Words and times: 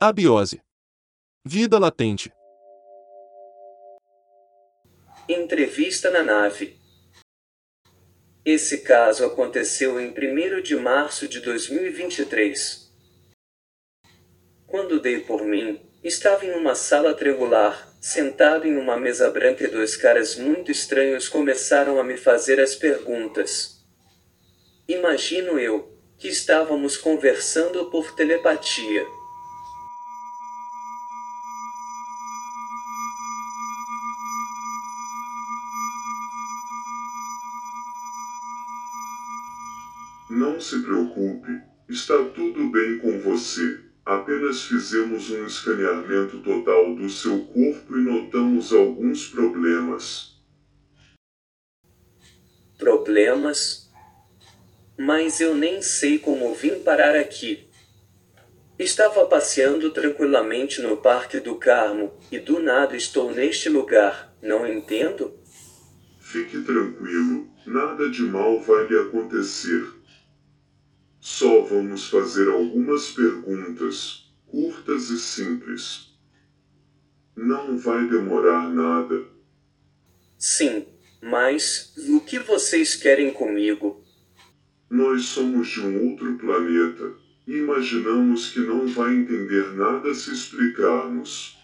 Abiose. 0.00 0.62
Vida 1.44 1.76
latente. 1.76 2.32
Entrevista 5.28 6.08
na 6.08 6.22
nave. 6.22 6.78
Esse 8.44 8.78
caso 8.82 9.24
aconteceu 9.24 10.00
em 10.00 10.10
1 10.10 10.62
de 10.62 10.76
março 10.76 11.26
de 11.26 11.40
2023. 11.40 12.94
Quando 14.68 15.00
dei 15.00 15.18
por 15.18 15.42
mim, 15.44 15.80
estava 16.04 16.46
em 16.46 16.52
uma 16.52 16.76
sala 16.76 17.12
triangular, 17.12 17.92
sentado 18.00 18.68
em 18.68 18.76
uma 18.76 18.96
mesa 18.96 19.28
branca 19.32 19.64
e 19.64 19.68
dois 19.68 19.96
caras 19.96 20.36
muito 20.36 20.70
estranhos 20.70 21.28
começaram 21.28 21.98
a 21.98 22.04
me 22.04 22.16
fazer 22.16 22.60
as 22.60 22.76
perguntas. 22.76 23.84
Imagino 24.86 25.58
eu, 25.58 25.92
que 26.16 26.28
estávamos 26.28 26.96
conversando 26.96 27.90
por 27.90 28.14
telepatia. 28.14 29.17
Não 40.30 40.60
se 40.60 40.82
preocupe, 40.82 41.50
está 41.88 42.22
tudo 42.34 42.68
bem 42.68 42.98
com 42.98 43.18
você. 43.20 43.80
Apenas 44.04 44.62
fizemos 44.64 45.30
um 45.30 45.46
escaneamento 45.46 46.40
total 46.40 46.94
do 46.94 47.08
seu 47.08 47.46
corpo 47.46 47.96
e 47.96 48.02
notamos 48.02 48.70
alguns 48.72 49.28
problemas. 49.28 50.38
Problemas? 52.78 53.90
Mas 54.98 55.40
eu 55.40 55.54
nem 55.54 55.80
sei 55.80 56.18
como 56.18 56.54
vim 56.54 56.78
parar 56.80 57.16
aqui. 57.16 57.66
Estava 58.78 59.26
passeando 59.26 59.90
tranquilamente 59.90 60.82
no 60.82 60.98
Parque 60.98 61.40
do 61.40 61.56
Carmo, 61.56 62.12
e 62.30 62.38
do 62.38 62.60
nada 62.60 62.96
estou 62.96 63.34
neste 63.34 63.68
lugar, 63.70 64.36
não 64.42 64.66
entendo? 64.66 65.38
Fique 66.20 66.60
tranquilo, 66.60 67.48
nada 67.66 68.10
de 68.10 68.22
mal 68.22 68.60
vai 68.60 68.86
lhe 68.86 68.98
acontecer. 68.98 69.97
Só 71.20 71.62
vamos 71.62 72.08
fazer 72.08 72.48
algumas 72.48 73.10
perguntas, 73.10 74.30
curtas 74.46 75.10
e 75.10 75.18
simples. 75.18 76.12
Não 77.36 77.76
vai 77.76 78.08
demorar 78.08 78.68
nada. 78.68 79.24
Sim, 80.38 80.86
mas 81.20 81.92
o 82.08 82.20
que 82.20 82.38
vocês 82.38 82.94
querem 82.94 83.32
comigo? 83.32 84.04
Nós 84.88 85.24
somos 85.24 85.68
de 85.68 85.80
um 85.80 86.10
outro 86.10 86.38
planeta 86.38 87.12
e 87.46 87.52
imaginamos 87.58 88.50
que 88.52 88.60
não 88.60 88.86
vai 88.86 89.14
entender 89.14 89.74
nada 89.74 90.14
se 90.14 90.32
explicarmos. 90.32 91.58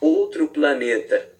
Outro 0.00 0.48
planeta? 0.48 1.34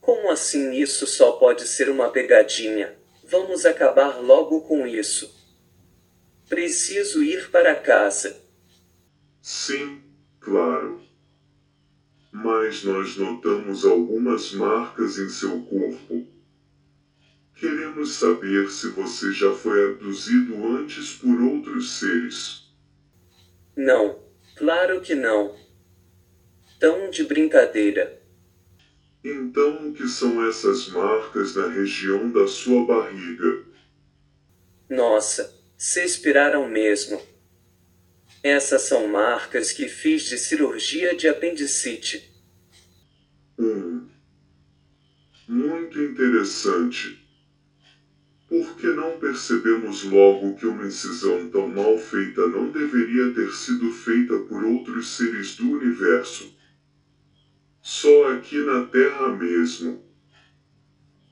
Como 0.00 0.30
assim 0.30 0.72
isso 0.72 1.06
só 1.06 1.32
pode 1.32 1.66
ser 1.66 1.88
uma 1.88 2.10
pegadinha? 2.10 2.96
Vamos 3.24 3.64
acabar 3.66 4.20
logo 4.20 4.60
com 4.62 4.86
isso. 4.86 5.35
Preciso 6.48 7.22
ir 7.22 7.50
para 7.50 7.74
casa. 7.74 8.40
Sim, 9.42 10.00
claro. 10.38 11.00
Mas 12.32 12.84
nós 12.84 13.16
notamos 13.16 13.84
algumas 13.84 14.52
marcas 14.52 15.18
em 15.18 15.28
seu 15.28 15.62
corpo. 15.62 16.26
Queremos 17.54 18.12
saber 18.12 18.70
se 18.70 18.88
você 18.90 19.32
já 19.32 19.52
foi 19.54 19.92
abduzido 19.92 20.54
antes 20.76 21.14
por 21.14 21.40
outros 21.40 21.98
seres. 21.98 22.70
Não, 23.74 24.20
claro 24.56 25.00
que 25.00 25.14
não. 25.14 25.56
Tão 26.78 27.10
de 27.10 27.24
brincadeira. 27.24 28.22
Então, 29.24 29.88
o 29.88 29.92
que 29.92 30.06
são 30.06 30.46
essas 30.46 30.88
marcas 30.88 31.56
na 31.56 31.66
região 31.68 32.30
da 32.30 32.46
sua 32.46 32.86
barriga? 32.86 33.64
Nossa, 34.88 35.52
se 35.76 36.02
expiraram 36.02 36.68
mesmo. 36.68 37.20
Essas 38.42 38.82
são 38.82 39.08
marcas 39.08 39.72
que 39.72 39.88
fiz 39.88 40.24
de 40.24 40.38
cirurgia 40.38 41.14
de 41.14 41.28
apendicite. 41.28 42.30
Hum. 43.58 44.06
Muito 45.48 46.00
interessante. 46.00 47.26
Por 48.48 48.76
que 48.76 48.86
não 48.86 49.18
percebemos 49.18 50.04
logo 50.04 50.54
que 50.54 50.66
uma 50.66 50.86
incisão 50.86 51.50
tão 51.50 51.66
mal 51.66 51.98
feita 51.98 52.46
não 52.46 52.70
deveria 52.70 53.32
ter 53.34 53.50
sido 53.52 53.90
feita 53.90 54.38
por 54.38 54.64
outros 54.64 55.16
seres 55.16 55.56
do 55.56 55.68
universo? 55.72 56.54
Só 57.82 58.32
aqui 58.32 58.58
na 58.58 58.86
Terra 58.86 59.28
mesmo. 59.36 60.05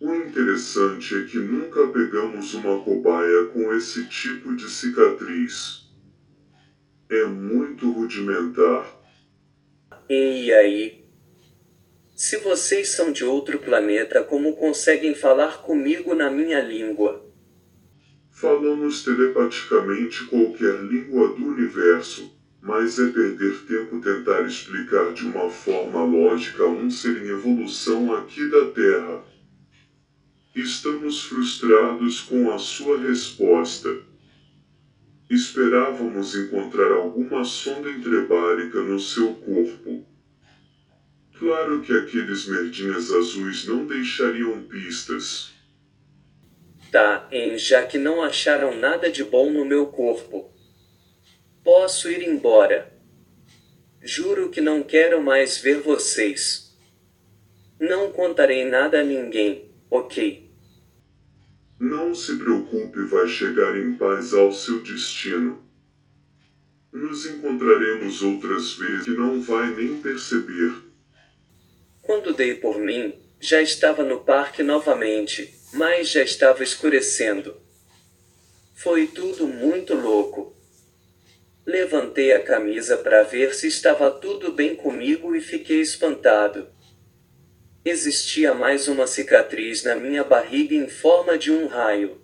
O 0.04 0.15
interessante 0.15 1.16
é 1.16 1.22
que 1.22 1.38
nunca 1.38 1.87
pegamos 1.87 2.53
uma 2.53 2.78
cobaia 2.84 3.47
com 3.47 3.72
esse 3.72 4.04
tipo 4.04 4.54
de 4.54 4.69
cicatriz. 4.69 5.88
É 7.09 7.25
muito 7.25 7.91
rudimentar. 7.91 8.87
E 10.10 10.53
aí? 10.53 11.06
Se 12.15 12.37
vocês 12.37 12.91
são 12.91 13.12
de 13.12 13.25
outro 13.25 13.59
planeta, 13.59 14.22
como 14.22 14.54
conseguem 14.56 15.15
falar 15.15 15.62
comigo 15.62 16.15
na 16.15 16.31
minha 16.31 16.60
língua? 16.60 17.25
Falamos 18.31 19.04
telepaticamente 19.04 20.26
qualquer 20.26 20.82
língua 20.82 21.28
do 21.28 21.47
universo, 21.47 22.31
mas 22.60 22.98
é 22.98 23.09
perder 23.09 23.56
tempo 23.66 24.03
tentar 24.03 24.42
explicar 24.42 25.15
de 25.15 25.25
uma 25.25 25.48
forma 25.48 26.04
lógica 26.04 26.66
um 26.66 26.91
ser 26.91 27.25
em 27.25 27.31
evolução 27.31 28.15
aqui 28.15 28.47
da 28.50 28.66
Terra. 28.66 29.34
Estamos 30.54 31.25
frustrados 31.25 32.20
com 32.20 32.48
a 32.53 32.59
sua 32.59 32.97
resposta. 32.97 33.88
Esperávamos 35.28 36.37
encontrar 36.37 36.92
alguma 36.92 37.44
sonda 37.44 37.91
entrebárica 37.91 38.81
no 38.81 39.00
seu 39.00 39.34
corpo. 39.34 40.06
Claro 41.37 41.82
que 41.82 41.92
aqueles 41.92 42.47
merdinhas 42.47 43.10
azuis 43.10 43.66
não 43.66 43.84
deixariam 43.84 44.62
pistas. 44.62 45.50
Tá, 46.92 47.28
em 47.32 47.59
já 47.59 47.84
que 47.84 47.98
não 47.98 48.22
acharam 48.22 48.78
nada 48.78 49.10
de 49.10 49.25
bom 49.25 49.50
no 49.50 49.65
meu 49.65 49.88
corpo. 49.88 50.53
Posso 51.65 52.09
ir 52.09 52.22
embora. 52.22 52.97
Juro 54.00 54.50
que 54.50 54.60
não 54.60 54.84
quero 54.84 55.21
mais 55.21 55.59
ver 55.59 55.81
vocês. 55.81 56.78
Não 57.81 58.12
contarei 58.12 58.65
nada 58.65 59.00
a 59.00 59.03
ninguém, 59.03 59.69
ok? 59.91 60.44
Não 61.79 62.15
se 62.15 62.37
preocupe, 62.37 63.03
vai 63.05 63.27
chegar 63.27 63.77
em 63.77 63.95
paz 63.95 64.33
ao 64.33 64.53
seu 64.53 64.81
destino. 64.81 65.62
Nos 66.93 67.27
encontraremos 67.27 68.23
outras 68.23 68.75
vezes 68.75 69.09
e 69.09 69.11
não 69.11 69.43
vai 69.43 69.75
nem 69.75 70.01
perceber. 70.01 70.73
Quando 72.01 72.33
dei 72.33 72.55
por 72.55 72.79
mim, 72.79 73.15
já 73.41 73.61
estava 73.61 74.05
no 74.05 74.21
parque 74.21 74.63
novamente, 74.63 75.53
mas 75.73 76.09
já 76.09 76.23
estava 76.23 76.63
escurecendo. 76.63 77.57
Foi 78.75 79.09
tudo 79.09 79.49
muito 79.49 79.95
louco. 79.95 80.57
Levantei 81.67 82.33
a 82.33 82.43
camisa 82.43 82.97
para 82.97 83.23
ver 83.25 83.55
se 83.55 83.67
estava 83.67 84.11
tudo 84.11 84.53
bem 84.53 84.77
comigo 84.77 85.34
e 85.34 85.41
fiquei 85.41 85.81
espantado. 85.81 86.69
Existia 87.87 88.55
mais 88.55 88.89
uma 88.89 89.06
cicatriz 89.06 89.84
na 89.84 89.95
minha 89.95 90.25
barriga 90.25 90.75
em 90.75 90.89
forma 90.89 91.36
de 91.36 91.53
um 91.53 91.66
raio. 91.66 92.19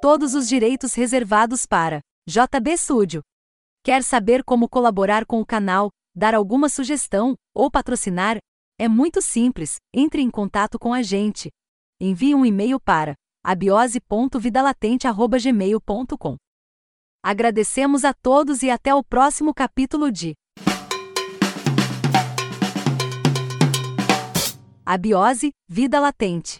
Todos 0.00 0.36
os 0.36 0.46
direitos 0.48 0.94
reservados 0.94 1.66
para 1.66 2.00
JB 2.28 2.76
Studio. 2.76 3.22
Quer 3.82 4.04
saber 4.04 4.44
como 4.44 4.68
colaborar 4.68 5.26
com 5.26 5.40
o 5.40 5.44
canal, 5.44 5.90
dar 6.14 6.34
alguma 6.34 6.68
sugestão 6.68 7.34
ou 7.54 7.70
patrocinar? 7.70 8.36
É 8.78 8.86
muito 8.88 9.22
simples. 9.22 9.76
Entre 9.94 10.20
em 10.22 10.30
contato 10.30 10.78
com 10.78 10.92
a 10.92 11.02
gente. 11.02 11.50
Envie 12.00 12.34
um 12.34 12.44
e-mail 12.44 12.80
para 12.80 13.14
abiose.vidalatente@gmail.com. 13.44 16.36
Agradecemos 17.24 18.04
a 18.04 18.12
todos 18.12 18.62
e 18.62 18.70
até 18.70 18.92
o 18.94 19.04
próximo 19.04 19.54
capítulo 19.54 20.10
de 20.10 20.34
Abiose, 24.84 25.52
Vida 25.68 26.00
Latente. 26.00 26.58